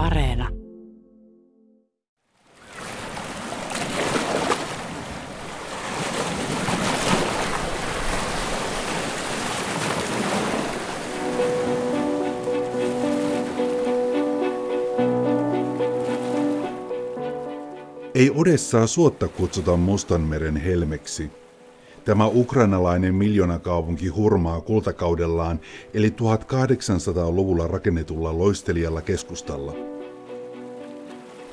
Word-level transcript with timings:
Areena. 0.00 0.48
Ei 18.14 18.30
Odessaa 18.34 18.86
suotta 18.86 19.28
kutsuta 19.28 19.76
Mustanmeren 19.76 20.56
helmeksi. 20.56 21.30
Tämä 22.04 22.26
ukrainalainen 22.26 23.14
miljoonakaupunki 23.14 24.08
hurmaa 24.08 24.60
kultakaudellaan 24.60 25.60
eli 25.94 26.08
1800-luvulla 26.08 27.66
rakennetulla 27.66 28.38
loistelijalla 28.38 29.02
keskustalla. 29.02 29.89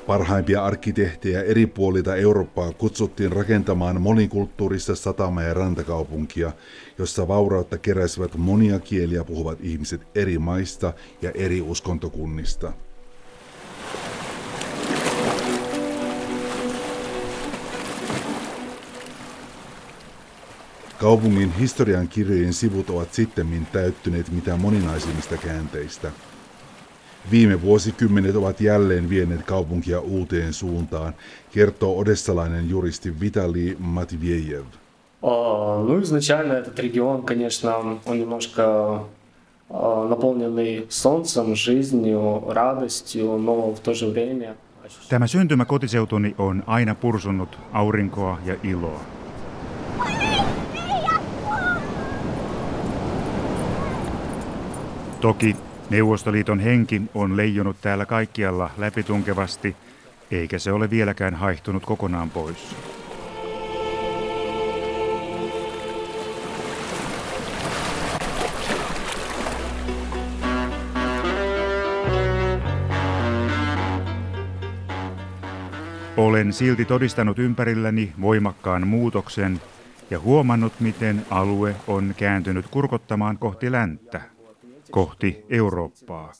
Parhaimpia 0.08 0.64
arkkitehtejä 0.64 1.42
eri 1.42 1.66
puolilta 1.66 2.16
Eurooppaa 2.16 2.72
kutsuttiin 2.72 3.32
rakentamaan 3.32 4.00
monikulttuurista 4.00 4.94
satama- 4.94 5.42
ja 5.42 5.54
rantakaupunkia, 5.54 6.52
jossa 6.98 7.28
vaurautta 7.28 7.78
keräsivät 7.78 8.36
monia 8.36 8.78
kieliä 8.78 9.24
puhuvat 9.24 9.58
ihmiset 9.60 10.00
eri 10.14 10.38
maista 10.38 10.92
ja 11.22 11.30
eri 11.34 11.60
uskontokunnista. 11.60 12.72
Kaupungin 20.98 21.52
historian 21.52 22.08
kirjojen 22.08 22.52
sivut 22.52 22.90
ovat 22.90 23.14
sittemmin 23.14 23.66
täyttyneet 23.66 24.30
mitä 24.30 24.56
moninaisimmista 24.56 25.36
käänteistä. 25.36 26.10
Viime 27.31 27.61
vuosikymmenet 27.61 28.35
ovat 28.35 28.61
jälleen 28.61 29.09
vieneet 29.09 29.43
kaupunkia 29.43 29.99
uuteen 29.99 30.53
suuntaan, 30.53 31.13
kertoo 31.53 31.97
odessalainen 31.99 32.69
juristi 32.69 33.19
Vitali 33.19 33.77
Matviejev. 33.79 34.65
Ну, 35.87 35.99
изначально 36.01 36.53
этот 36.53 36.79
регион, 36.79 37.23
конечно, 37.23 37.77
он 38.05 38.19
немножко 38.19 38.63
наполненный 40.09 40.85
солнцем, 40.89 41.55
жизнью, 41.55 42.43
радостью, 42.49 43.37
но 43.37 43.73
в 43.73 43.79
то 43.79 43.93
же 43.93 44.13
время... 44.13 44.55
Tämä 45.09 45.27
syntymä 45.27 45.65
kotiseutuni 45.65 46.35
on 46.37 46.63
aina 46.67 46.95
pursunut 46.95 47.57
aurinkoa 47.73 48.39
ja 48.45 48.55
iloa. 48.63 48.99
Toki 55.21 55.55
Neuvostoliiton 55.90 56.60
henki 56.60 57.02
on 57.14 57.36
leijonut 57.36 57.76
täällä 57.80 58.06
kaikkialla 58.06 58.70
läpitunkevasti, 58.78 59.76
eikä 60.30 60.58
se 60.58 60.72
ole 60.72 60.90
vieläkään 60.90 61.34
haihtunut 61.34 61.86
kokonaan 61.86 62.30
pois. 62.30 62.76
Olen 76.16 76.52
silti 76.52 76.84
todistanut 76.84 77.38
ympärilläni 77.38 78.12
voimakkaan 78.20 78.86
muutoksen 78.86 79.60
ja 80.10 80.20
huomannut, 80.20 80.72
miten 80.80 81.26
alue 81.30 81.76
on 81.86 82.14
kääntynyt 82.16 82.66
kurkottamaan 82.68 83.38
kohti 83.38 83.72
länttä 83.72 84.37
kohti 84.91 85.45
Eurooppaa. 85.49 86.31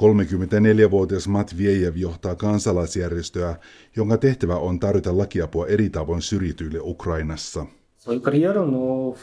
34-vuotias 0.00 1.28
Matviejev 1.28 1.96
johtaa 1.96 2.34
kansalaisjärjestöä, 2.34 3.56
jonka 3.96 4.18
tehtävä 4.18 4.56
on 4.56 4.80
tarjota 4.80 5.18
lakiapua 5.18 5.66
eri 5.66 5.90
tavoin 5.90 6.22
syrjityille 6.22 6.78
Ukrainassa. 6.82 7.66
Свою 7.98 8.20
карьеру, 8.20 8.64
но 8.64 9.14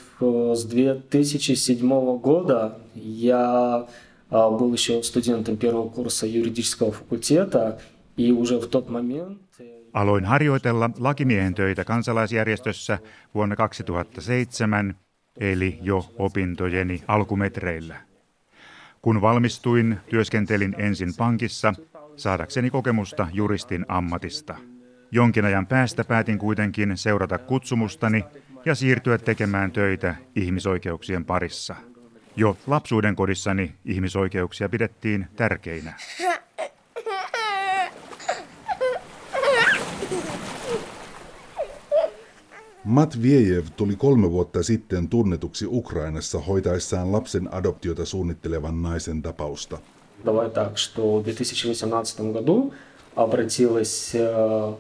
с 0.55 0.65
2007 0.65 2.19
года 2.21 2.77
я 2.95 3.87
был 4.31 4.73
еще 4.73 5.01
студентом 5.01 5.57
первого 5.57 5.89
курса 5.89 6.27
юридического 6.27 6.91
факультета, 6.91 7.79
и 8.17 8.31
уже 8.31 8.59
в 8.59 8.67
тот 8.67 8.89
момент... 8.89 9.41
Aloin 9.93 10.25
harjoitella 10.25 10.89
lakimiehen 10.99 11.53
töitä 11.53 11.83
kansalaisjärjestössä 11.83 12.99
vuonna 13.33 13.55
2007, 13.55 14.95
eli 15.39 15.79
jo 15.81 16.05
opintojeni 16.17 17.03
alkumetreillä. 17.07 17.95
Kun 19.02 19.20
valmistuin, 19.20 20.00
työskentelin 20.10 20.74
ensin 20.78 21.14
pankissa 21.18 21.74
saadakseni 22.16 22.70
kokemusta 22.70 23.28
juristin 23.32 23.86
ammatista. 23.88 24.54
Jonkin 25.10 25.44
ajan 25.44 25.66
päästä 25.66 26.04
päätin 26.04 26.38
kuitenkin 26.38 26.96
seurata 26.96 27.38
kutsumustani 27.38 28.24
ja 28.64 28.74
siirtyä 28.74 29.18
tekemään 29.18 29.72
töitä 29.72 30.14
ihmisoikeuksien 30.36 31.24
parissa. 31.24 31.74
Jo 32.36 32.56
lapsuuden 32.66 33.16
kodissani 33.16 33.74
ihmisoikeuksia 33.84 34.68
pidettiin 34.68 35.26
tärkeinä. 35.36 35.92
Matviejev 42.84 43.66
tuli 43.76 43.96
kolme 43.96 44.30
vuotta 44.30 44.62
sitten 44.62 45.08
tunnetuksi 45.08 45.66
Ukrainassa 45.68 46.38
hoitaessaan 46.38 47.12
lapsen 47.12 47.54
adoptiota 47.54 48.04
suunnittelevan 48.04 48.82
naisen 48.82 49.22
tapausta. 49.22 49.78
Э, 54.14 54.74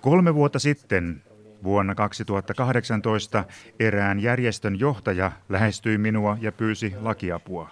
kolme 0.00 0.34
vuotta 0.34 0.58
sitten, 0.58 1.22
vuonna 1.64 1.94
2018, 1.94 3.44
erään 3.80 4.20
järjestön 4.20 4.80
johtaja 4.80 5.32
lähestyi 5.48 5.98
minua 5.98 6.38
ja 6.40 6.52
pyysi 6.52 6.94
lakiapua. 7.00 7.70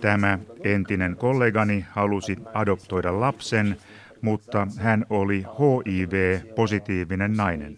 Tämä 0.00 0.38
entinen 0.64 1.16
kollegani 1.16 1.86
halusi 1.90 2.36
adoptoida 2.54 3.20
lapsen, 3.20 3.76
mutta 4.22 4.66
hän 4.78 5.06
oli 5.10 5.44
HIV-positiivinen 5.58 7.32
nainen. 7.32 7.76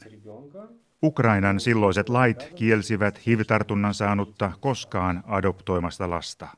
Ukrainan 1.02 1.60
silloiset 1.60 2.08
lait 2.08 2.52
kielsivät 2.54 3.26
HIV-tartunnan 3.26 3.94
saanutta 3.94 4.52
koskaan 4.60 5.22
adoptoimasta 5.26 6.10
lasta. 6.10 6.48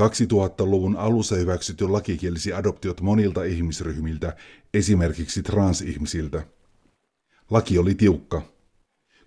2000-luvun 0.00 0.96
alussa 0.96 1.36
hyväksytty 1.36 1.88
laki 1.88 2.16
kielsi 2.16 2.52
adoptiot 2.52 3.00
monilta 3.00 3.44
ihmisryhmiltä, 3.44 4.36
esimerkiksi 4.74 5.42
transihmisiltä. 5.42 6.42
Laki 7.50 7.78
oli 7.78 7.94
tiukka. 7.94 8.42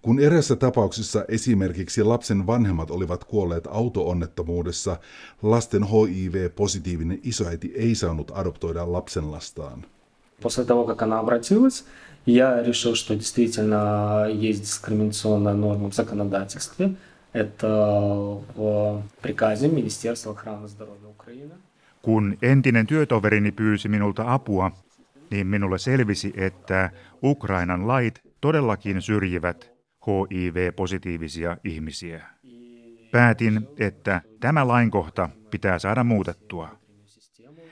Kun 0.02 0.20
erässä 0.20 0.56
tapauksessa 0.56 1.26
esimerkiksi 1.28 2.04
lapsen 2.04 2.48
vanhemmat 2.48 2.92
olivat 2.92 3.24
kuolleet 3.24 3.68
auto-onnettomuudessa, 3.68 4.98
lasten 5.42 5.84
HIV-positiivinen 5.84 7.20
isoäiti 7.24 7.72
ei 7.76 7.96
saanut 7.96 8.32
adoptoida 8.36 8.92
lapsenlastaan. 8.92 9.86
После 10.41 10.65
того, 10.65 10.85
как 10.85 11.03
она 11.03 11.19
обратилась, 11.21 11.85
я 12.27 12.63
решил, 12.63 12.95
что 12.95 13.15
действительно 13.15 14.27
есть 14.29 14.63
дискриминационная 14.63 15.55
норма 15.55 15.91
в 15.91 15.95
законодательстве. 15.95 16.95
Это 17.33 17.69
в 18.57 19.03
приказе 19.23 19.69
Министерства 19.69 20.33
охраны 20.33 20.69
здоровья 20.69 21.09
Украины. 21.09 21.55
Kun 22.03 22.39
entinen 22.43 22.87
työtoverini 22.87 23.53
pyysi 23.53 23.89
minulta 23.89 24.35
apua, 24.35 24.71
niin 25.31 25.47
minulle 25.47 25.79
selvisi, 25.79 26.33
että 26.37 26.91
Ukrainan 27.23 27.89
lait 27.89 28.21
todellakin 28.41 29.03
syrjivät 29.03 29.71
HIV-positiivisia 30.07 31.57
ihmisiä. 31.65 32.25
Päätin, 33.13 33.69
että 33.79 34.21
tämä 34.41 34.69
lainkohta 34.69 35.29
pitää 35.51 35.79
saada 35.79 36.05
muutettua. 36.05 36.69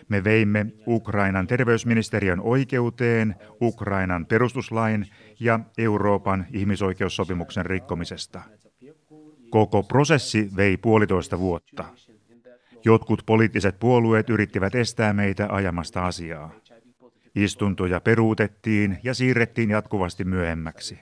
Me 0.10 0.24
veimme 0.24 0.66
Ukrainan 0.88 1.48
terveysministeriön 1.48 2.40
oikeuteen 2.40 3.36
Ukrainan 3.62 4.26
perustuslain 4.26 5.06
ja 5.40 5.60
Euroopan 5.78 6.46
ihmisoikeussopimuksen 6.54 7.66
rikkomisesta. 7.66 8.42
Koko 9.50 9.84
prosessi 9.84 10.50
vei 10.56 10.78
puolitoista 10.78 11.40
vuotta. 11.40 11.86
Jotkut 12.86 13.24
poliittiset 13.26 13.80
puolueet 13.80 14.30
yrittivät 14.30 14.76
estää 14.76 15.14
meitä 15.14 15.48
ajamasta 15.50 16.06
asiaa. 16.06 16.52
Istuntoja 17.36 18.00
peruutettiin 18.00 18.98
ja 19.04 19.14
siirrettiin 19.14 19.70
jatkuvasti 19.70 20.24
myöhemmäksi. 20.24 21.00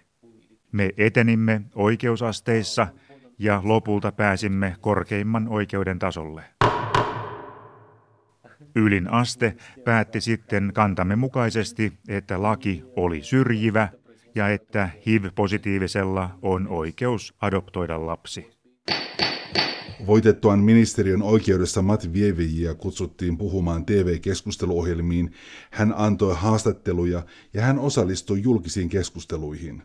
Me 0.71 0.89
etenimme 0.97 1.61
oikeusasteissa 1.75 2.87
ja 3.39 3.61
lopulta 3.63 4.11
pääsimme 4.11 4.75
korkeimman 4.81 5.47
oikeuden 5.47 5.99
tasolle. 5.99 6.43
Ylin 8.75 9.11
aste 9.11 9.55
päätti 9.83 10.21
sitten 10.21 10.71
kantamme 10.73 11.15
mukaisesti, 11.15 11.93
että 12.07 12.41
laki 12.41 12.83
oli 12.95 13.23
syrjivä 13.23 13.89
ja 14.35 14.49
että 14.49 14.89
HIV-positiivisella 15.05 16.39
on 16.41 16.67
oikeus 16.67 17.33
adoptoida 17.41 18.05
lapsi. 18.05 18.55
Voitettuaan 20.07 20.59
ministeriön 20.59 21.21
oikeudessa 21.21 21.81
Matvievijiä 21.81 22.73
kutsuttiin 22.73 23.37
puhumaan 23.37 23.85
TV-keskusteluohjelmiin, 23.85 25.31
hän 25.71 25.93
antoi 25.97 26.35
haastatteluja 26.37 27.25
ja 27.53 27.61
hän 27.61 27.79
osallistui 27.79 28.41
julkisiin 28.41 28.89
keskusteluihin. 28.89 29.83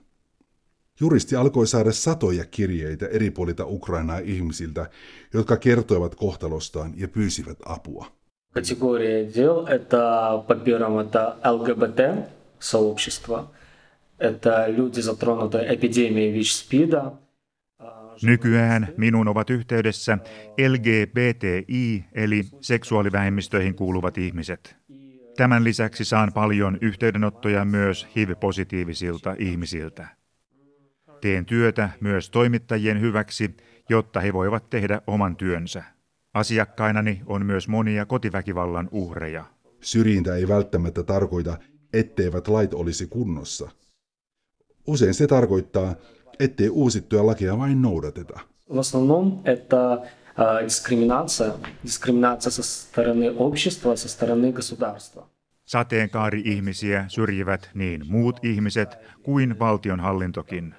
Juristi 1.01 1.37
alkoi 1.37 1.67
saada 1.67 1.93
satoja 1.93 2.45
kirjeitä 2.45 3.07
eri 3.07 3.31
puolilta 3.31 3.67
Ukrainaa 3.67 4.19
ihmisiltä, 4.19 4.91
jotka 5.35 5.57
kertoivat 5.57 6.15
kohtalostaan 6.15 6.93
ja 6.97 7.09
pyysivät 7.09 7.59
apua 7.67 8.20
Категория 8.54 9.26
дел – 9.26 9.68
это, 9.68 10.42
по 10.48 10.56
первым, 10.56 11.00
это 11.00 11.38
ЛГБТ-сообщество, 11.44 13.52
это 14.18 14.68
люди, 14.70 15.02
затронутые 15.02 15.76
эпидемией 15.76 16.32
ВИЧ-СПИДа, 16.32 17.20
Nykyään 18.24 18.88
minun 18.98 19.28
ovat 19.28 19.50
yhteydessä 19.50 20.18
LGBTI 20.70 22.06
eli 22.14 22.44
seksuaalivähemmistöihin 22.62 23.76
kuuluvat 23.76 24.18
ihmiset. 24.18 24.76
Tämän 25.38 25.64
lisäksi 25.64 26.06
saan 26.06 26.34
paljon 26.34 26.78
yhteydenottoja 26.82 27.66
myös 27.66 28.08
HIV-positiivisilta 28.16 29.36
ihmisiltä. 29.40 30.08
Teen 31.22 31.46
työtä 31.46 31.90
myös 32.00 32.30
toimittajien 32.30 33.02
hyväksi, 33.02 33.58
jotta 33.90 34.20
he 34.20 34.34
voivat 34.34 34.70
tehdä 34.70 35.02
oman 35.08 35.36
työnsä. 35.36 35.84
Asiakkainani 36.34 37.22
on 37.26 37.46
myös 37.46 37.68
monia 37.68 38.06
kotiväkivallan 38.06 38.90
uhreja. 38.92 39.46
Syrjintä 39.82 40.36
ei 40.36 40.48
välttämättä 40.48 41.04
tarkoita, 41.04 41.58
etteivät 41.94 42.48
lait 42.48 42.74
olisi 42.74 43.08
kunnossa. 43.08 43.70
Usein 44.88 45.14
se 45.14 45.28
tarkoittaa, 45.28 45.96
ettei 46.40 46.70
uusittuja 46.70 47.26
lakeja 47.26 47.58
vain 47.58 47.82
noudateta. 47.82 48.40
В 48.70 48.80
основном 48.80 49.42
это 49.46 50.02
дискриминация, 50.64 51.54
дискриминация 51.84 52.52
со 52.52 52.64
стороны 52.64 53.32
общества, 53.38 53.96
со 53.96 54.10
стороны 54.10 54.52
государства. 54.52 55.30
Sateenkaari-ihmisiä 55.66 57.06
syrjivät 57.08 57.70
niin 57.74 58.02
muut 58.08 58.40
ihmiset 58.44 58.98
kuin 59.24 59.60
valtionhallintokin. 59.60 60.76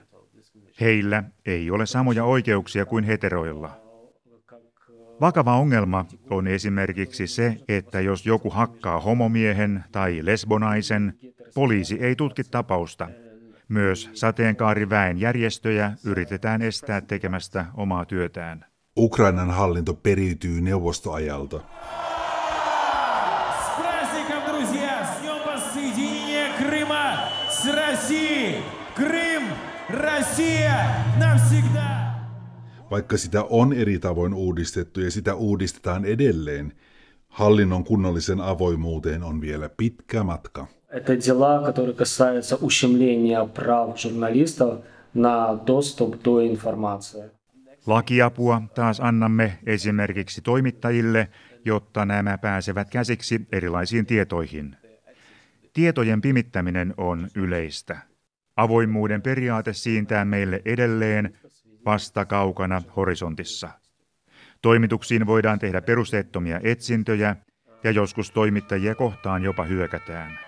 Heillä 0.80 1.24
ei 1.46 1.70
ole 1.70 1.86
samoja 1.86 2.24
oikeuksia 2.24 2.86
kuin 2.86 3.04
heteroilla. 3.04 3.79
Vakava 5.21 5.55
ongelma 5.57 6.05
on 6.29 6.47
esimerkiksi 6.47 7.27
se, 7.27 7.57
että 7.67 8.01
jos 8.01 8.25
joku 8.25 8.49
hakkaa 8.49 8.99
homomiehen 8.99 9.83
tai 9.91 10.19
lesbonaisen, 10.23 11.13
poliisi 11.55 11.97
ei 11.99 12.15
tutki 12.15 12.43
tapausta. 12.43 13.09
Myös 13.67 14.09
sateenkaariväen 14.13 15.19
järjestöjä 15.19 15.91
yritetään 16.05 16.61
estää 16.61 17.01
tekemästä 17.01 17.65
omaa 17.73 18.05
työtään. 18.05 18.65
Ukrainan 18.97 19.51
hallinto 19.51 19.93
periytyy 19.93 20.61
neuvostoajalta. 20.61 21.61
Vaikka 32.90 33.16
sitä 33.16 33.44
on 33.44 33.72
eri 33.72 33.98
tavoin 33.98 34.34
uudistettu 34.34 35.00
ja 35.00 35.10
sitä 35.10 35.34
uudistetaan 35.34 36.04
edelleen, 36.04 36.72
hallinnon 37.28 37.84
kunnollisen 37.84 38.40
avoimuuteen 38.40 39.22
on 39.22 39.40
vielä 39.40 39.70
pitkä 39.76 40.22
matka. 40.22 40.66
Это 40.90 41.16
дела, 41.16 41.62
которые 41.62 41.94
касаются 41.94 42.56
ущемления 42.56 43.44
прав 43.44 43.96
журналистов 43.96 44.84
на 45.14 45.60
доступ 45.66 46.24
до 46.24 46.40
информации. 46.40 47.30
Lakiapua 47.86 48.62
taas 48.74 49.00
annamme 49.00 49.58
esimerkiksi 49.66 50.40
toimittajille, 50.40 51.28
jotta 51.64 52.04
nämä 52.04 52.38
pääsevät 52.38 52.90
käsiksi 52.90 53.46
erilaisiin 53.52 54.06
tietoihin. 54.06 54.76
Tietojen 55.72 56.20
pimittäminen 56.20 56.94
on 56.96 57.28
yleistä. 57.34 57.98
Avoimuuden 58.56 59.22
periaate 59.22 59.72
siintää 59.72 60.24
meille 60.24 60.62
edelleen 60.64 61.38
vasta 61.85 62.25
kaukana 62.25 62.81
horisontissa. 62.95 63.69
Toimituksiin 64.61 65.27
voidaan 65.27 65.59
tehdä 65.59 65.81
perusteettomia 65.81 66.59
etsintöjä 66.63 67.35
ja 67.83 67.91
joskus 67.91 68.31
toimittajia 68.31 68.95
kohtaan 68.95 69.43
jopa 69.43 69.63
hyökätään. 69.63 70.39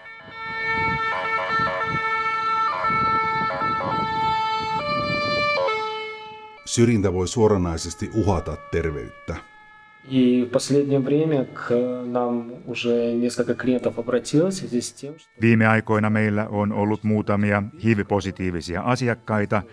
Syrjintä 6.66 7.14
voi 7.14 7.28
suoranaisesti 7.28 8.10
uhata 8.14 8.58
terveyttä. 8.72 9.36
Viime 15.42 15.68
aikoina 15.68 16.10
meillä 16.10 16.48
on 16.48 16.72
ollut 16.72 17.04
muutamia 17.04 17.64
HIV-positiivisia 17.84 18.82
asiakkaita, 18.82 19.64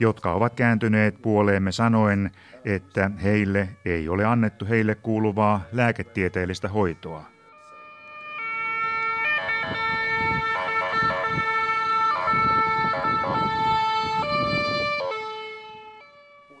jotka 0.00 0.32
ovat 0.32 0.54
kääntyneet 0.54 1.22
puoleemme 1.22 1.72
sanoen, 1.72 2.30
että 2.64 3.10
heille 3.22 3.68
ei 3.84 4.08
ole 4.08 4.24
annettu 4.24 4.66
heille 4.68 4.94
kuuluvaa 4.94 5.62
lääketieteellistä 5.72 6.68
hoitoa. 6.68 7.24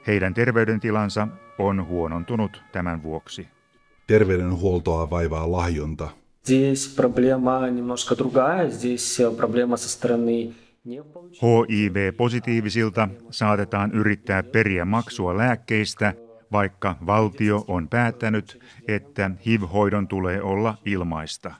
Heidän 0.06 0.34
terveydentilansa 0.34 1.28
on 1.58 1.86
huonontunut 1.86 2.62
tämän 2.72 3.02
vuoksi. 3.02 3.48
Terveydenhuoltoa 4.06 5.10
vaivaa 5.10 5.52
lahjonta. 5.52 6.08
Здесь 6.44 6.88
проблема 6.96 7.70
немножко 7.70 8.16
другая. 8.16 8.68
Здесь 8.68 9.20
э, 9.20 9.30
проблема 9.30 9.76
со 9.76 9.88
стороны 9.88 10.52
HIV-positiivisilta 11.41 13.09
saatetaan 13.29 13.91
yrittää 13.91 14.43
periä 14.43 14.85
maksua 14.85 15.37
lääkkeistä, 15.37 16.13
vaikka 16.51 16.95
valtio 17.05 17.65
on 17.67 17.87
päättänyt, 17.89 18.59
että 18.87 19.31
HIV-hoidon 19.45 20.07
tulee 20.07 20.41
olla 20.41 20.77
ilmaista. 20.85 21.53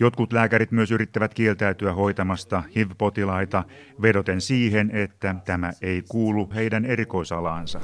Jotkut 0.00 0.32
lääkärit 0.32 0.72
myös 0.72 0.90
yrittävät 0.90 1.34
kieltäytyä 1.34 1.92
hoitamasta 1.92 2.62
HIV-potilaita 2.76 3.64
vedoten 4.02 4.40
siihen, 4.40 4.90
että 4.90 5.34
tämä 5.44 5.72
ei 5.82 6.02
kuulu 6.08 6.50
heidän 6.54 6.84
erikoisalaansa. 6.84 7.80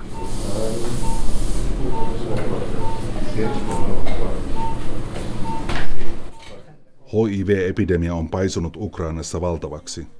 HIV-epidemia 7.13 8.15
on 8.15 8.29
paisunut 8.29 8.77
Ukrainassa 8.77 9.41
valtavaksi 9.41 10.18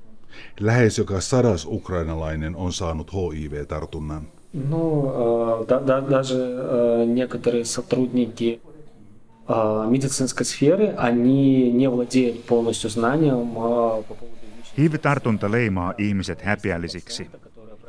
Lähes 0.60 0.98
joka 0.98 1.22
sadas 1.22 1.66
ukrainalainen 1.66 2.56
on 2.56 2.74
saanut 2.74 3.12
HIV-tartunnan. 3.14 4.28
Ну, 4.70 5.14
да, 5.68 5.80
да, 5.88 6.02
даже 6.02 6.36
некоторые 7.06 7.66
сотрудники 7.66 8.62
медицинской 9.90 10.46
сферы, 10.46 10.94
они 10.98 11.72
не 11.72 11.90
владеют 11.90 12.46
полностью 12.46 12.90
знанием 12.90 13.48
по 13.54 14.04
поводу 14.08 14.34
HIV-tartunta 14.78 15.52
leimaa 15.52 15.94
ihmiset 15.98 16.42
häpeällisiksi. 16.42 17.30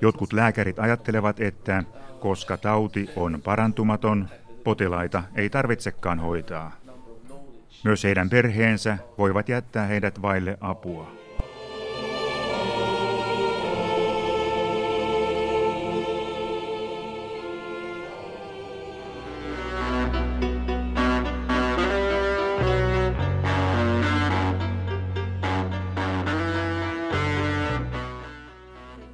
Jotkut 0.01 0.33
lääkärit 0.33 0.79
ajattelevat, 0.79 1.41
että 1.41 1.85
koska 2.21 2.57
tauti 2.57 3.11
on 3.17 3.41
parantumaton, 3.45 4.29
potilaita 4.65 5.23
ei 5.35 5.51
tarvitsekaan 5.51 6.21
hoitaa. 6.21 6.73
Myös 7.85 8.05
heidän 8.05 8.31
perheensä 8.31 8.99
voivat 9.19 9.49
jättää 9.49 9.87
heidät 9.87 10.23
vaille 10.23 10.59
apua. 10.61 11.18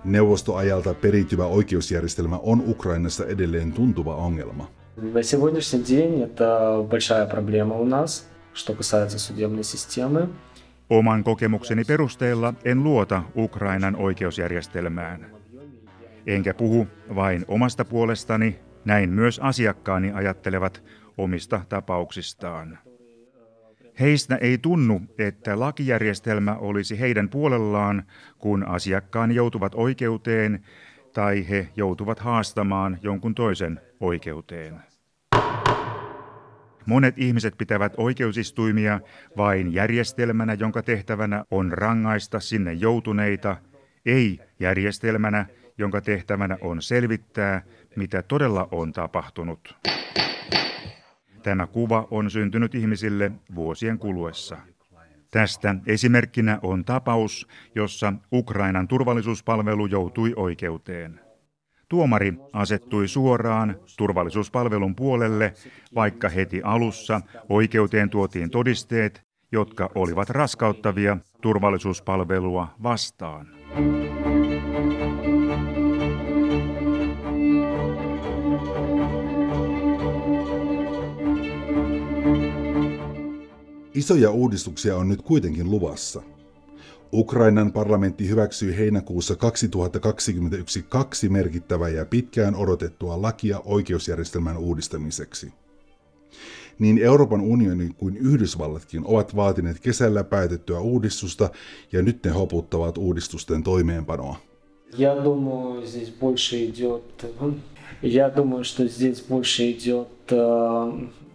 Neuvostoajalta 0.04 0.94
periytyvä 0.94 1.46
oikeusjärjestelmä 1.46 2.38
on 2.42 2.62
Ukrainassa 2.66 3.26
edelleen 3.26 3.72
tuntuva 3.72 4.14
ongelma. 4.16 4.70
На 4.96 5.22
сегодняшний 5.22 5.82
день 5.82 6.22
это 6.22 6.82
большая 6.90 7.26
проблема 7.26 7.74
у 7.74 7.84
нас, 7.84 8.28
что 8.54 8.74
касается 8.74 9.18
судебной 9.18 9.64
системы. 9.64 10.28
Oman 10.90 11.24
kokemukseni 11.24 11.84
perusteella 11.84 12.54
en 12.64 12.84
luota 12.84 13.22
Ukrainan 13.36 13.96
oikeusjärjestelmään. 13.96 15.26
Enkä 16.26 16.54
puhu 16.54 16.86
vain 17.14 17.44
omasta 17.48 17.84
puolestani, 17.84 18.58
näin 18.84 19.10
myös 19.10 19.38
asiakkaani 19.38 20.12
ajattelevat 20.12 20.82
omista 21.18 21.60
tapauksistaan. 21.68 22.78
Heistä 23.99 24.35
ei 24.35 24.57
tunnu, 24.57 25.01
että 25.17 25.59
lakijärjestelmä 25.59 26.55
olisi 26.55 26.99
heidän 26.99 27.29
puolellaan, 27.29 28.03
kun 28.37 28.67
asiakkaani 28.67 29.35
joutuvat 29.35 29.75
oikeuteen 29.75 30.63
tai 31.13 31.49
he 31.49 31.67
joutuvat 31.75 32.19
haastamaan 32.19 32.97
jonkun 33.01 33.35
toisen 33.35 33.81
oikeuteen. 33.99 34.81
Monet 36.85 37.17
ihmiset 37.17 37.57
pitävät 37.57 37.93
oikeusistuimia 37.97 38.99
vain 39.37 39.73
järjestelmänä, 39.73 40.53
jonka 40.53 40.81
tehtävänä 40.81 41.45
on 41.51 41.71
rangaista 41.71 42.39
sinne 42.39 42.73
joutuneita, 42.73 43.57
ei 44.05 44.39
järjestelmänä, 44.59 45.45
jonka 45.77 46.01
tehtävänä 46.01 46.57
on 46.61 46.81
selvittää, 46.81 47.61
mitä 47.95 48.21
todella 48.21 48.67
on 48.71 48.93
tapahtunut. 48.93 49.75
Tämä 51.45 51.67
kuva 51.67 52.07
on 52.11 52.31
syntynyt 52.31 52.75
ihmisille 52.75 53.31
vuosien 53.55 53.99
kuluessa. 53.99 54.57
Tästä 55.31 55.75
esimerkkinä 55.87 56.59
on 56.61 56.85
tapaus, 56.85 57.47
jossa 57.75 58.13
Ukrainan 58.33 58.87
turvallisuuspalvelu 58.87 59.85
joutui 59.85 60.33
oikeuteen. 60.35 61.19
Tuomari 61.89 62.33
asettui 62.53 63.07
suoraan 63.07 63.75
turvallisuuspalvelun 63.97 64.95
puolelle, 64.95 65.53
vaikka 65.95 66.29
heti 66.29 66.61
alussa 66.63 67.21
oikeuteen 67.49 68.09
tuotiin 68.09 68.49
todisteet, 68.49 69.21
jotka 69.51 69.89
olivat 69.95 70.29
raskauttavia 70.29 71.17
turvallisuuspalvelua 71.41 72.67
vastaan. 72.83 73.47
Isoja 84.04 84.30
uudistuksia 84.30 84.96
on 84.96 85.08
nyt 85.08 85.22
kuitenkin 85.22 85.70
luvassa. 85.70 86.22
Ukrainan 87.12 87.72
parlamentti 87.72 88.28
hyväksyi 88.28 88.76
heinäkuussa 88.76 89.36
2021 89.36 90.84
kaksi 90.88 91.28
merkittävää 91.28 91.88
ja 91.88 92.06
pitkään 92.06 92.54
odotettua 92.54 93.22
lakia 93.22 93.60
oikeusjärjestelmän 93.64 94.58
uudistamiseksi. 94.58 95.52
Niin 96.78 96.98
Euroopan 96.98 97.40
unioni 97.40 97.90
kuin 97.96 98.16
Yhdysvallatkin 98.16 99.02
ovat 99.04 99.36
vaatineet 99.36 99.80
kesällä 99.80 100.24
päätettyä 100.24 100.80
uudistusta 100.80 101.50
ja 101.92 102.02
nyt 102.02 102.24
ne 102.24 102.30
hoputtavat 102.30 102.98
uudistusten 102.98 103.62
toimeenpanoa. 103.62 104.36
Я 104.98 105.14
думаю, 105.14 105.86
здесь 105.86 106.10
больше 106.20 106.56
идет... 106.64 107.24
Я 108.02 108.28
думаю, 108.28 108.64
что 108.64 108.88
здесь 108.88 109.22
больше 109.22 109.70
идет 109.70 110.08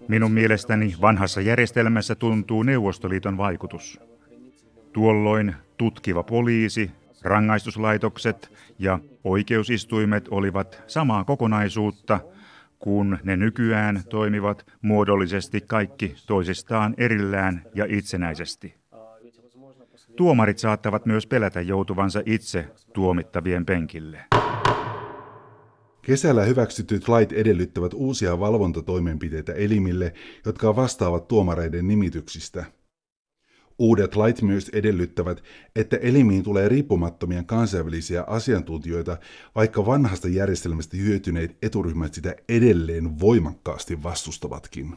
Minun 0.09 0.33
mielestäni 0.33 0.95
vanhassa 1.01 1.41
järjestelmässä 1.41 2.15
tuntuu 2.15 2.63
Neuvostoliiton 2.63 3.37
vaikutus. 3.37 4.01
Tuolloin 4.93 5.55
tutkiva 5.77 6.23
poliisi, 6.23 6.91
rangaistuslaitokset 7.23 8.53
ja 8.79 8.99
oikeusistuimet 9.25 10.29
olivat 10.31 10.83
samaa 10.87 11.25
kokonaisuutta, 11.25 12.21
kun 12.79 13.19
ne 13.25 13.37
nykyään 13.37 14.03
toimivat 14.11 14.67
muodollisesti 14.83 15.61
kaikki 15.61 16.15
toisistaan 16.27 16.95
erillään 16.99 17.63
ja 17.75 17.87
itsenäisesti. 17.89 18.75
Tuomarit 20.17 20.59
saattavat 20.59 21.07
myös 21.07 21.27
pelätä 21.27 21.61
joutuvansa 21.61 22.23
itse 22.27 22.69
tuomittavien 22.93 23.67
penkille. 23.67 24.25
Kesällä 26.02 26.44
hyväksytyt 26.44 27.08
lait 27.08 27.32
edellyttävät 27.32 27.94
uusia 27.94 28.40
valvontatoimenpiteitä 28.40 29.54
elimille, 29.54 30.14
jotka 30.46 30.76
vastaavat 30.76 31.28
tuomareiden 31.28 31.88
nimityksistä. 31.88 32.66
Uudet 33.80 34.16
lait 34.16 34.42
myös 34.42 34.70
edellyttävät, 34.74 35.44
että 35.76 35.98
elimiin 35.98 36.44
tulee 36.44 36.70
riippumattomia 36.70 37.44
kansainvälisiä 37.44 38.24
asiantuntijoita, 38.28 39.18
vaikka 39.56 39.86
vanhasta 39.86 40.28
järjestelmästä 40.28 40.98
hyötyneet 40.98 41.58
eturyhmät 41.62 42.14
sitä 42.14 42.36
edelleen 42.50 43.20
voimakkaasti 43.20 44.04
vastustavatkin. 44.04 44.96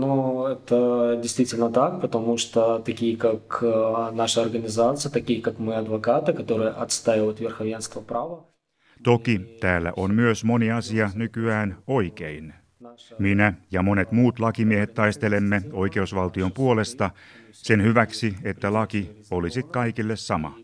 Ну, 0.00 0.46
это 0.46 1.16
действительно 1.22 1.70
так, 1.70 2.00
потому 2.00 2.36
что 2.36 2.80
такие, 2.80 3.16
как 3.16 3.62
э, 3.62 4.10
наша 4.12 4.42
организация, 4.42 5.12
такие, 5.12 5.40
как 5.40 5.60
мы, 5.60 5.76
адвокаты, 5.76 6.32
которые 6.32 6.70
отстаивают 6.70 7.38
верховенство 7.40 8.00
права, 8.00 8.46
Toki 9.03 9.57
täällä 9.59 9.93
on 9.95 10.15
myös 10.15 10.43
moni 10.43 10.71
asia 10.71 11.11
nykyään 11.15 11.77
oikein. 11.87 12.53
Minä 13.19 13.53
ja 13.71 13.83
monet 13.83 14.11
muut 14.11 14.39
lakimiehet 14.39 14.93
taistelemme 14.93 15.61
oikeusvaltion 15.71 16.51
puolesta 16.51 17.09
sen 17.51 17.83
hyväksi, 17.83 18.35
että 18.43 18.73
laki 18.73 19.11
olisi 19.31 19.63
kaikille 19.63 20.15
sama. 20.15 20.55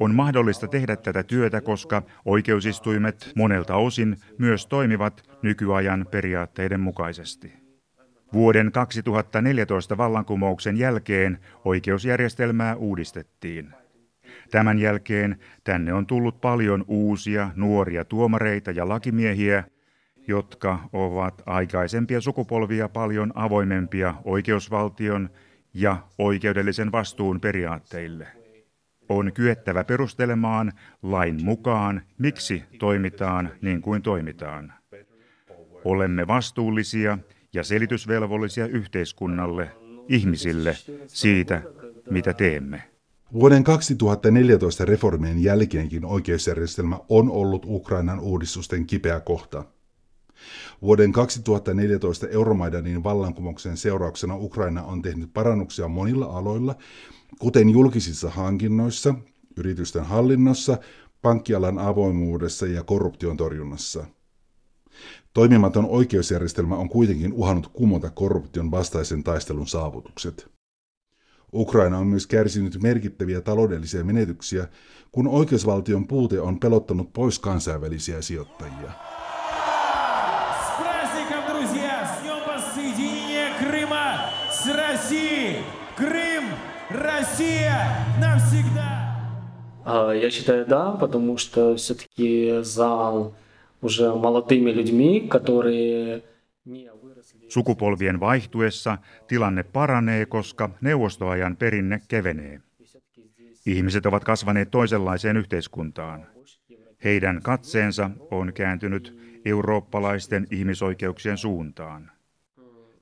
On 0.00 0.14
mahdollista 0.14 0.68
tehdä 0.68 0.96
tätä 0.96 1.22
työtä, 1.22 1.60
koska 1.60 2.02
oikeusistuimet 2.24 3.32
monelta 3.36 3.76
osin 3.76 4.16
myös 4.38 4.66
toimivat 4.66 5.38
nykyajan 5.42 6.06
periaatteiden 6.10 6.80
mukaisesti. 6.80 7.52
Vuoden 8.32 8.72
2014 8.72 9.96
vallankumouksen 9.96 10.76
jälkeen 10.76 11.38
oikeusjärjestelmää 11.64 12.76
uudistettiin. 12.76 13.81
Tämän 14.52 14.78
jälkeen 14.78 15.38
tänne 15.64 15.92
on 15.92 16.06
tullut 16.06 16.40
paljon 16.40 16.84
uusia 16.88 17.50
nuoria 17.56 18.04
tuomareita 18.04 18.70
ja 18.70 18.88
lakimiehiä, 18.88 19.64
jotka 20.28 20.88
ovat 20.92 21.42
aikaisempia 21.46 22.20
sukupolvia 22.20 22.88
paljon 22.88 23.32
avoimempia 23.34 24.14
oikeusvaltion 24.24 25.30
ja 25.74 25.96
oikeudellisen 26.18 26.92
vastuun 26.92 27.40
periaatteille. 27.40 28.26
On 29.08 29.32
kyettävä 29.32 29.84
perustelemaan 29.84 30.72
lain 31.02 31.44
mukaan, 31.44 32.02
miksi 32.18 32.64
toimitaan 32.78 33.50
niin 33.62 33.82
kuin 33.82 34.02
toimitaan. 34.02 34.72
Olemme 35.84 36.26
vastuullisia 36.26 37.18
ja 37.52 37.64
selitysvelvollisia 37.64 38.66
yhteiskunnalle, 38.66 39.70
ihmisille 40.08 40.76
siitä, 41.06 41.62
mitä 42.10 42.32
teemme. 42.32 42.91
Vuoden 43.32 43.64
2014 43.64 44.84
reformien 44.84 45.42
jälkeenkin 45.42 46.04
oikeusjärjestelmä 46.04 47.00
on 47.08 47.30
ollut 47.30 47.64
Ukrainan 47.64 48.20
uudistusten 48.20 48.86
kipeä 48.86 49.20
kohta. 49.20 49.64
Vuoden 50.82 51.12
2014 51.12 52.28
Euromaidanin 52.28 53.04
vallankumouksen 53.04 53.76
seurauksena 53.76 54.36
Ukraina 54.36 54.82
on 54.82 55.02
tehnyt 55.02 55.32
parannuksia 55.34 55.88
monilla 55.88 56.26
aloilla, 56.26 56.74
kuten 57.38 57.70
julkisissa 57.70 58.30
hankinnoissa, 58.30 59.14
yritysten 59.56 60.04
hallinnossa, 60.04 60.78
pankkialan 61.22 61.78
avoimuudessa 61.78 62.66
ja 62.66 62.82
korruption 62.82 63.36
torjunnassa. 63.36 64.06
Toimimaton 65.34 65.86
oikeusjärjestelmä 65.86 66.76
on 66.76 66.88
kuitenkin 66.88 67.32
uhannut 67.32 67.68
kumota 67.68 68.10
korruption 68.10 68.70
vastaisen 68.70 69.22
taistelun 69.22 69.66
saavutukset. 69.66 70.51
Ukraina 71.53 71.97
on 71.97 72.07
myös 72.07 72.27
kärsinyt 72.27 72.81
merkittäviä 72.81 73.41
taloudellisia 73.41 74.03
menetyksiä, 74.03 74.67
kun 75.11 75.27
oikeusvaltion 75.27 76.07
puute 76.07 76.41
on 76.41 76.59
pelottanut 76.59 77.13
pois 77.13 77.39
kansainvälisiä 77.39 78.21
sijoittajia. 78.21 78.91
Я 90.21 90.29
считаю, 90.29 90.65
да, 90.65 90.91
потому 90.91 91.37
что 91.37 91.75
все-таки 91.75 92.59
зал 92.61 93.33
уже 93.81 94.13
молодыми 94.13 94.71
людьми, 94.71 95.21
которые 95.21 96.23
Sukupolvien 97.52 98.20
vaihtuessa 98.20 98.98
tilanne 99.28 99.62
paranee, 99.62 100.26
koska 100.26 100.70
neuvostoajan 100.80 101.56
perinne 101.56 102.00
kevenee. 102.08 102.60
Ihmiset 103.66 104.06
ovat 104.06 104.24
kasvaneet 104.24 104.70
toisenlaiseen 104.70 105.36
yhteiskuntaan. 105.36 106.26
Heidän 107.04 107.40
katseensa 107.42 108.10
on 108.30 108.52
kääntynyt 108.52 109.18
eurooppalaisten 109.44 110.46
ihmisoikeuksien 110.50 111.38
suuntaan. 111.38 112.10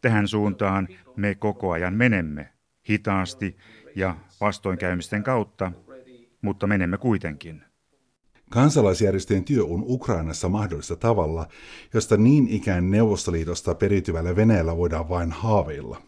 Tähän 0.01 0.29
suuntaan 0.29 0.89
me 1.17 1.35
koko 1.35 1.71
ajan 1.71 1.95
menemme, 1.95 2.49
hitaasti 2.89 3.57
ja 3.97 4.17
vastoinkäymisten 4.41 5.23
kautta, 5.23 5.73
mutta 6.43 6.67
menemme 6.67 6.99
kuitenkin. 6.99 7.70
Kansalaisjärjestöjen 8.50 9.44
työ 9.44 9.64
on 9.64 9.84
Ukrainassa 9.88 10.50
mahdollista 10.50 10.96
tavalla, 10.96 11.48
josta 11.94 12.18
niin 12.18 12.48
ikään 12.48 12.92
Neuvostoliitosta 12.92 13.76
periytyvällä 13.76 14.36
Venäjällä 14.36 14.78
voidaan 14.78 15.10
vain 15.10 15.32
haaveilla. 15.32 16.02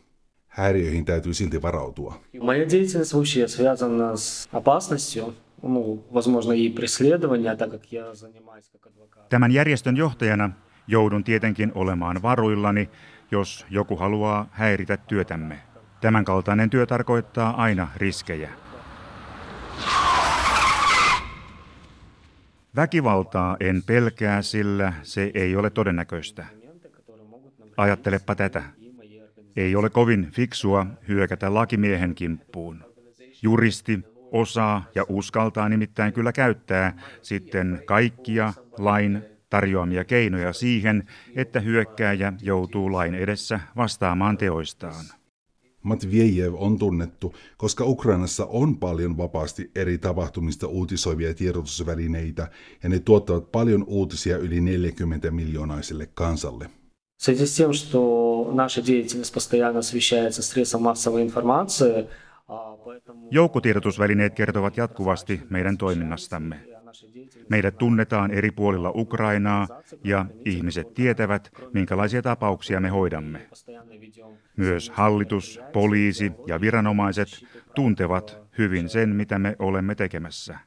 Häiriöihin 0.47 1.05
täytyy 1.05 1.33
silti 1.33 1.61
varautua. 1.61 2.13
Моя 2.41 2.65
деятельность 2.65 3.13
вообще 3.13 3.47
связана 3.47 4.17
с 4.17 4.47
опасностью, 4.53 5.33
ну, 5.61 6.03
возможно, 6.13 6.53
и 6.53 6.69
преследования, 6.69 7.55
так 7.55 7.71
как 7.71 7.91
я 7.91 8.13
занимаюсь 8.15 8.69
как 8.69 8.87
адвокат. 8.87 9.29
Tämän 9.29 9.51
järjestön 9.51 9.97
johtajana 9.97 10.49
joudun 10.87 11.23
tietenkin 11.23 11.71
olemaan 11.75 12.21
varuillani, 12.21 12.89
jos 13.31 13.65
joku 13.69 13.95
haluaa 13.95 14.47
häiritä 14.51 14.97
työtämme. 14.97 15.59
Tämänkaltainen 16.01 16.69
työ 16.69 16.85
tarkoittaa 16.85 17.61
aina 17.61 17.87
riskejä. 17.95 18.49
Väkivaltaa 22.76 23.56
en 23.60 23.82
pelkää, 23.86 24.42
sillä 24.42 24.92
se 25.02 25.30
ei 25.34 25.56
ole 25.56 25.70
todennäköistä. 25.70 26.46
Ajattelepa 27.76 28.34
tätä. 28.34 28.62
Ei 29.56 29.76
ole 29.76 29.90
kovin 29.90 30.30
fiksua 30.30 30.86
hyökätä 31.08 31.54
lakimiehen 31.54 32.14
kimppuun. 32.14 32.84
Juristi 33.42 34.00
osaa 34.30 34.84
ja 34.94 35.04
uskaltaa 35.08 35.68
nimittäin 35.68 36.12
kyllä 36.12 36.32
käyttää 36.32 36.98
sitten 37.22 37.82
kaikkia 37.84 38.52
lain 38.78 39.22
tarjoamia 39.50 40.04
keinoja 40.04 40.52
siihen, 40.52 41.04
että 41.36 41.60
hyökkääjä 41.60 42.32
joutuu 42.42 42.92
lain 42.92 43.14
edessä 43.14 43.60
vastaamaan 43.76 44.38
teoistaan. 44.38 45.04
Matviejev 45.83 46.53
on 46.53 46.79
tunnettu, 46.79 47.33
koska 47.57 47.85
Ukrainassa 47.85 48.45
on 48.45 48.77
paljon 48.77 49.17
vapaasti 49.17 49.71
eri 49.75 49.97
tapahtumista 49.97 50.67
uutisoivia 50.67 51.33
tiedotusvälineitä 51.33 52.47
ja 52.83 52.89
ne 52.89 52.99
tuottavat 52.99 53.51
paljon 53.51 53.83
uutisia 53.87 54.37
yli 54.37 54.61
40 54.61 55.31
miljoonaiselle 55.31 56.09
kansalle. 56.13 56.69
В 57.19 57.23
связи 57.23 57.47
с 57.47 57.55
тем, 57.55 57.73
что 57.73 58.51
наша 58.53 58.81
деятельность 58.81 59.33
постоянно 59.33 59.79
освещается 59.79 60.41
средством 60.43 60.83
массовой 60.83 61.21
информации, 61.23 62.07
Joukkotiedotusvälineet 63.31 64.33
kertovat 64.33 64.77
jatkuvasti 64.77 65.41
meidän 65.49 65.77
toiminnastamme. 65.77 66.70
Meidät 67.52 67.78
tunnetaan 67.78 68.30
eri 68.30 68.50
puolilla 68.50 68.92
Ukrainaa 68.94 69.68
ja 70.04 70.26
ihmiset 70.44 70.94
tietävät, 70.94 71.50
minkälaisia 71.74 72.22
tapauksia 72.22 72.80
me 72.80 72.88
hoidamme. 72.88 73.48
Myös 74.56 74.90
hallitus, 74.90 75.60
poliisi 75.72 76.32
ja 76.46 76.60
viranomaiset 76.60 77.28
tuntevat 77.74 78.38
hyvin 78.58 78.88
sen, 78.88 79.08
mitä 79.08 79.38
me 79.38 79.56
olemme 79.58 79.94
tekemässä. 79.94 80.58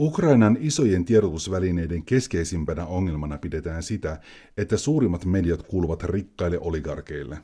Ukrainan 0.00 0.58
isojen 0.60 1.04
tiedotusvälineiden 1.04 2.02
keskeisimpänä 2.04 2.86
ongelmana 2.86 3.38
pidetään 3.38 3.82
sitä, 3.82 4.20
että 4.56 4.76
suurimmat 4.76 5.24
mediat 5.24 5.62
kuuluvat 5.62 6.02
rikkaille 6.02 6.58
oligarkeille. 6.58 7.38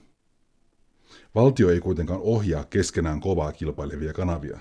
Valtio 1.35 1.71
ei 1.71 1.81
kuitenkaan 1.81 2.21
ohjaa 2.23 2.65
keskenään 2.65 3.21
kovaa 3.21 3.53
kilpailevia 3.53 4.13
kanavia. 4.13 4.59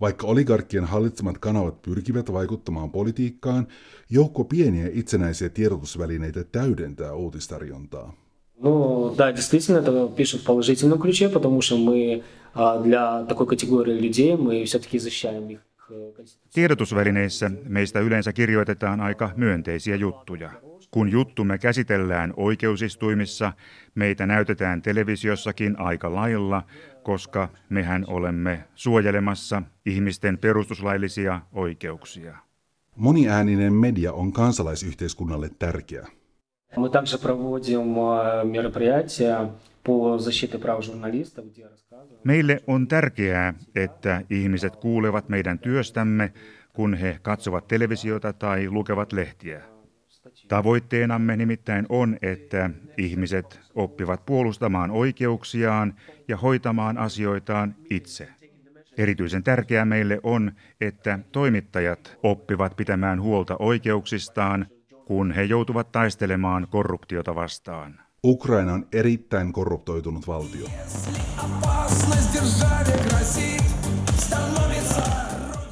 Vaikka 0.00 0.26
oligarkkien 0.26 0.84
hallitsemat 0.84 1.38
kanavat 1.38 1.82
pyrkivät 1.82 2.32
vaikuttamaan 2.32 2.90
politiikkaan, 2.90 3.66
joukko 4.10 4.44
pieniä 4.44 4.88
itsenäisiä 4.92 5.48
tiedotusvälineitä 5.48 6.44
täydentää 6.44 7.14
uutistarjontaa. 7.14 8.14
Ну, 8.62 9.14
да, 9.16 9.32
действительно, 9.32 9.78
это 9.78 10.08
пишут 10.16 10.42
в 10.42 10.44
положительном 10.44 10.98
ключе, 10.98 11.28
потому 11.30 11.62
что 11.62 11.78
мы 11.78 12.22
для 12.82 13.24
такой 13.24 13.46
категории 13.46 13.98
людей 13.98 14.36
мы 14.36 14.64
все-таки 14.64 14.98
защищаем 14.98 15.48
их 15.50 15.60
Tiedotusvälineissä 16.53 17.51
meistä 17.63 17.99
yleensä 17.99 18.33
kirjoitetaan 18.33 19.01
aika 19.01 19.29
myönteisiä 19.35 19.95
juttuja. 19.95 20.51
Kun 20.91 21.11
juttumme 21.11 21.57
käsitellään 21.57 22.33
oikeusistuimissa, 22.37 23.53
meitä 23.95 24.25
näytetään 24.25 24.81
televisiossakin 24.81 25.79
aika 25.79 26.15
lailla, 26.15 26.63
koska 27.03 27.49
mehän 27.69 28.03
olemme 28.07 28.63
suojelemassa 28.75 29.61
ihmisten 29.85 30.37
perustuslaillisia 30.37 31.41
oikeuksia. 31.53 32.37
Moniääninen 32.95 33.73
media 33.73 34.13
on 34.13 34.33
kansalaisyhteiskunnalle 34.33 35.49
tärkeä. 35.59 36.07
Мы 36.76 36.88
также 36.90 37.18
проводим 37.18 37.94
мероприятия 38.50 39.50
по 39.82 40.18
защите 40.18 40.58
прав 40.58 40.84
журналистов, 40.84 41.44
где 41.46 41.66
Meille 42.24 42.60
on 42.66 42.88
tärkeää, 42.88 43.54
että 43.74 44.22
ihmiset 44.30 44.76
kuulevat 44.76 45.28
meidän 45.28 45.58
työstämme, 45.58 46.32
kun 46.72 46.94
he 46.94 47.18
katsovat 47.22 47.68
televisiota 47.68 48.32
tai 48.32 48.68
lukevat 48.68 49.12
lehtiä. 49.12 49.62
Tavoitteenamme 50.48 51.36
nimittäin 51.36 51.86
on, 51.88 52.16
että 52.22 52.70
ihmiset 52.98 53.60
oppivat 53.74 54.26
puolustamaan 54.26 54.90
oikeuksiaan 54.90 55.94
ja 56.28 56.36
hoitamaan 56.36 56.98
asioitaan 56.98 57.74
itse. 57.90 58.28
Erityisen 58.98 59.42
tärkeää 59.42 59.84
meille 59.84 60.20
on, 60.22 60.52
että 60.80 61.18
toimittajat 61.32 62.18
oppivat 62.22 62.76
pitämään 62.76 63.22
huolta 63.22 63.56
oikeuksistaan, 63.58 64.66
kun 65.05 65.31
he 65.31 65.43
joutuvat 65.43 65.91
taistelemaan 65.91 66.67
korruptiota 66.69 67.35
vastaan. 67.35 67.99
Ukraina 68.25 68.73
on 68.73 68.87
erittäin 68.91 69.53
korruptoitunut 69.53 70.27
valtio. 70.27 70.67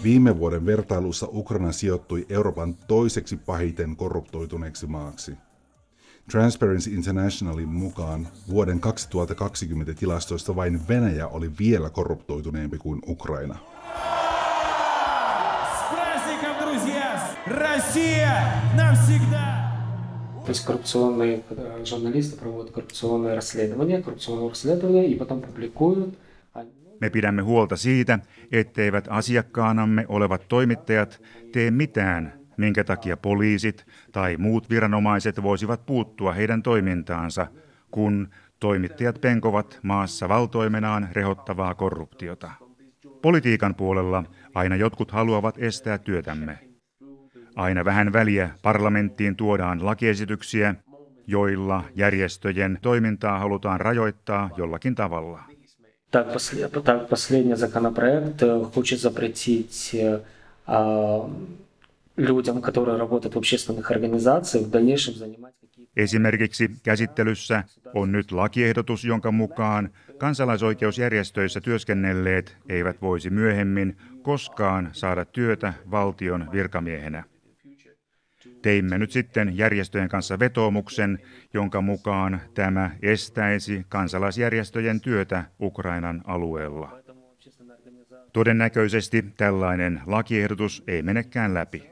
Viime 0.04 0.38
vuoden 0.38 0.66
vertailussa 0.66 1.28
Ukraina 1.32 1.72
sijoittui 1.72 2.26
Euroopan 2.30 2.76
toiseksi 2.76 3.38
pahiten 3.38 3.96
korruptoituneeksi 3.96 4.88
maaksi. 4.88 5.34
Transparency 6.32 6.90
Internationalin 6.90 7.70
mukaan 7.70 8.28
vuoden 8.50 8.80
2020 8.80 9.94
tilastoista 9.94 10.56
vain 10.56 10.88
Venäjä 10.88 11.28
oli 11.28 11.52
vielä 11.60 11.90
korruptoituneempi 11.90 12.78
kuin 12.78 13.02
Ukraina. 13.08 13.73
Россия 17.53 18.63
навсегда! 18.77 19.69
То 20.45 20.53
есть 20.53 20.65
коррупционные 20.65 21.43
журналисты 21.85 22.39
проводят 22.39 22.73
коррупционные 22.73 23.35
расследования, 23.35 24.01
коррупционные 24.03 24.49
расследования 24.49 25.07
и 25.07 25.15
потом 25.15 25.43
публикуют. 25.43 26.19
Me 27.01 27.11
pidämme 27.11 27.43
huolta 27.43 27.77
siitä, 27.77 28.19
etteivät 28.53 29.05
asiakkaanamme 29.11 30.05
olevat 30.09 30.49
toimittajat 30.49 31.23
tee 31.53 31.71
mitään, 31.71 32.33
minkä 32.57 32.85
takia 32.85 33.17
poliisit 33.17 33.87
tai 34.13 34.37
muut 34.37 34.71
viranomaiset 34.71 35.43
voisivat 35.43 35.87
puuttua 35.87 36.33
heidän 36.33 36.63
toimintaansa, 36.63 37.47
kun 37.91 38.29
toimittajat 38.61 39.21
penkovat 39.21 39.79
maassa 39.83 40.29
valtoimenaan 40.29 41.09
rehottavaa 41.13 41.75
korruptiota. 41.75 42.51
Politiikan 43.23 43.75
puolella 43.75 44.25
aina 44.55 44.77
jotkut 44.77 45.11
haluavat 45.11 45.55
estää 45.59 45.99
työtämme. 45.99 46.59
Aina 47.57 47.85
vähän 47.85 48.13
väliä 48.13 48.51
parlamenttiin 48.63 49.37
tuodaan 49.37 49.87
lakiesityksiä, 49.87 50.75
joilla 51.27 51.85
järjestöjen 51.95 52.79
toimintaa 52.83 53.39
halutaan 53.39 53.81
rajoittaa 53.81 54.51
jollakin 54.57 54.95
tavalla. 54.95 55.41
Так, 56.11 57.09
последний 57.11 57.57
законопроект 57.57 58.43
э, 58.43 58.65
хочет 58.75 58.99
запретить 58.99 59.95
э, 59.95 60.21
людям, 62.17 62.63
которые 62.63 62.97
работают 62.97 63.35
в 63.35 63.39
общественных 63.39 63.91
организациях, 63.91 64.65
в 64.65 64.71
дальнейшем 64.71 65.15
занимать 65.15 65.59
Esimerkiksi 65.99 66.71
käsittelyssä 66.83 67.65
on 67.95 68.13
nyt 68.13 68.33
lakiehdotus, 68.33 69.05
jonka 69.05 69.33
mukaan 69.33 69.91
kansalaisoikeusjärjestöissä 70.19 71.61
työskennelleet 71.61 72.57
eivät 72.69 73.03
voisi 73.03 73.31
myöhemmin 73.31 73.97
koskaan 74.23 74.89
saada 74.93 75.25
työtä 75.25 75.75
valtion 75.91 76.49
virkamiehenä. 76.53 77.25
Teimme 78.64 78.98
nyt 78.98 79.12
sitten 79.12 79.58
järjestöjen 79.58 80.10
kanssa 80.10 80.40
vetoomuksen, 80.40 81.20
jonka 81.54 81.82
mukaan 81.82 82.42
tämä 82.54 82.92
estäisi 83.02 83.86
kansalaisjärjestöjen 83.90 85.02
työtä 85.02 85.44
Ukrainan 85.62 86.22
alueella. 86.26 87.00
Todennäköisesti 88.34 89.26
tällainen 89.38 90.02
lakiehdotus 90.06 90.84
ei 90.88 91.02
menekään 91.02 91.54
läpi. 91.54 91.90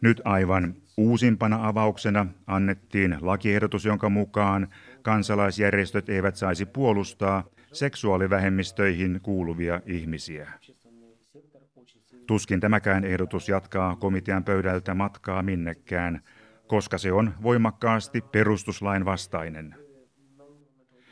Nyt 0.00 0.20
aivan 0.24 0.74
uusimpana 0.96 1.68
avauksena 1.68 2.26
annettiin 2.46 3.16
lakiehdotus, 3.20 3.84
jonka 3.84 4.08
mukaan 4.08 4.68
kansalaisjärjestöt 5.02 6.08
eivät 6.08 6.36
saisi 6.36 6.66
puolustaa 6.66 7.44
seksuaalivähemmistöihin 7.72 9.20
kuuluvia 9.22 9.80
ihmisiä. 9.86 10.50
Tuskin 12.32 12.60
tämäkään 12.60 13.04
ehdotus 13.04 13.48
jatkaa 13.48 13.96
komitean 13.96 14.44
pöydältä 14.44 14.94
matkaa 14.94 15.42
minnekään, 15.42 16.20
koska 16.66 16.98
se 16.98 17.12
on 17.12 17.34
voimakkaasti 17.42 18.20
perustuslain 18.20 19.04
vastainen. 19.04 19.74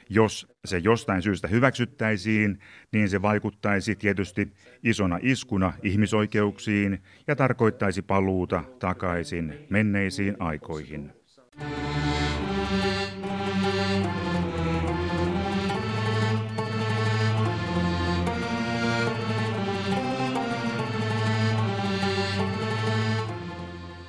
Jos 0.08 0.52
se 0.64 0.78
jostain 0.78 1.22
syystä 1.22 1.48
hyväksyttäisiin, 1.48 2.58
niin 2.92 3.08
se 3.08 3.22
vaikuttaisi 3.22 3.96
tietysti 3.96 4.52
isona 4.82 5.18
iskuna 5.22 5.72
ihmisoikeuksiin 5.82 7.02
ja 7.26 7.36
tarkoittaisi 7.36 8.02
paluuta 8.02 8.64
takaisin 8.78 9.66
menneisiin 9.70 10.36
aikoihin. 10.38 11.12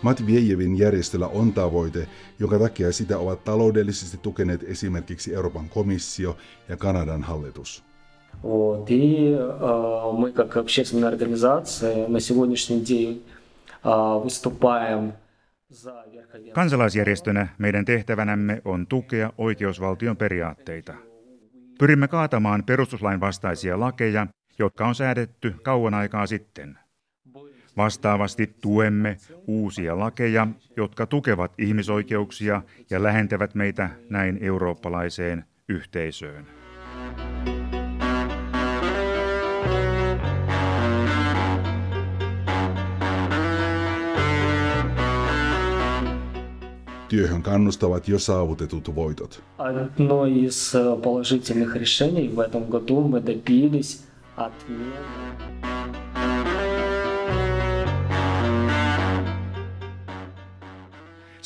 Matviejevin 0.03 0.79
järjestöllä 0.79 1.29
on 1.29 1.53
tavoite, 1.53 2.09
jonka 2.39 2.59
takia 2.59 2.93
sitä 2.93 3.19
ovat 3.19 3.45
taloudellisesti 3.45 4.19
tukeneet 4.23 4.63
esimerkiksi 4.63 5.35
Euroopan 5.35 5.69
komissio 5.69 6.37
ja 6.69 6.77
Kanadan 6.77 7.23
hallitus. 7.23 7.85
Вот. 8.43 8.91
И 8.91 9.33
э, 9.33 10.13
мы 10.19 10.33
как 10.33 10.57
общественная 10.57 11.09
организация 11.09 12.09
на 12.09 12.21
сегодняшний 12.21 12.81
день 12.81 13.23
э, 13.85 14.25
выступаем 14.25 15.13
за 15.71 16.05
верховенство. 16.13 16.55
Kansalaisjärjestönä 16.55 17.49
meidän 17.59 17.85
tehtävänämme 17.85 18.63
on 18.65 18.87
tukea 18.87 19.33
oikeusvaltion 19.39 20.17
periaatteita. 20.17 20.95
Pyrimme 21.79 22.09
kaatamaan 22.09 22.65
perustuslain 22.65 23.21
vastaisia 23.21 23.81
lakeja, 23.81 24.27
jotka 24.59 24.87
on 24.87 24.95
säädetty 24.95 25.55
kauan 25.63 25.95
aikaa 25.95 26.27
sitten. 26.27 26.79
Vastaavasti 27.77 28.55
tuemme 28.61 29.17
uusia 29.47 29.99
lakeja, 29.99 30.47
jotka 30.77 31.07
tukevat 31.07 31.53
ihmisoikeuksia 31.59 32.63
ja 32.91 33.03
lähentävät 33.03 33.55
meitä 33.55 33.91
näin 34.11 34.39
eurooppalaiseen 34.41 35.45
yhteisöön. 35.69 36.47
Työhön 47.09 47.43
kannustavat 47.43 48.09
jo 48.09 48.19
saavutetut 48.19 48.95
voitot. 48.95 49.43
Одно 49.59 50.27
из 50.27 50.75
э, 50.75 50.97
положительных 51.03 51.77
решений 51.77 52.29
в 52.29 52.41
этом 52.41 52.65
году 52.69 53.01
мы 53.09 53.21
добились 53.21 54.05
отмены 54.37 55.60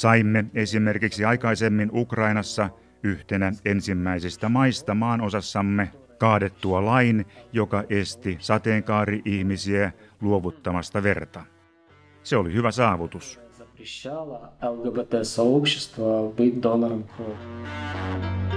Saimme 0.05 0.45
esimerkiksi 0.55 1.25
aikaisemmin 1.25 1.91
Ukrainassa 1.93 2.71
yhtenä 3.03 3.53
ensimmäisistä 3.65 4.49
maista 4.49 4.95
maanosassamme 4.95 5.91
kaadettua 6.19 6.85
lain, 6.85 7.27
joka 7.53 7.85
esti 7.91 8.37
sateenkaari-ihmisiä 8.41 9.93
luovuttamasta 10.21 11.03
verta. 11.03 11.45
Se 12.23 12.37
oli 12.37 12.53
hyvä 12.53 12.71
saavutus. 12.71 13.41
запрещало 13.81 14.53
ЛГБТ-сообщество 14.63 16.33
быть 16.37 16.61
донором 16.61 17.05
крови. 17.05 18.54